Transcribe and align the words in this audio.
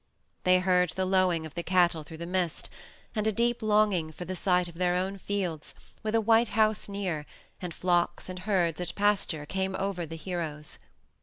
They 0.45 0.57
heard 0.61 0.89
the 0.89 1.05
lowing 1.05 1.45
of 1.45 1.53
the 1.53 1.61
cattle 1.61 2.01
through 2.01 2.17
the 2.17 2.25
mist, 2.25 2.71
and 3.15 3.27
a 3.27 3.31
deep 3.31 3.61
longing 3.61 4.11
for 4.11 4.25
the 4.25 4.35
sight 4.35 4.67
of 4.67 4.73
their 4.79 4.95
own 4.95 5.19
fields, 5.19 5.75
with 6.01 6.15
a 6.15 6.19
white 6.21 6.47
house 6.57 6.89
near, 6.89 7.27
and 7.61 7.71
flocks 7.71 8.27
and 8.27 8.39
herds 8.39 8.81
at 8.81 8.95
pasture, 8.95 9.45
came 9.45 9.75
over 9.75 10.07
the 10.07 10.15
heroes. 10.17 10.79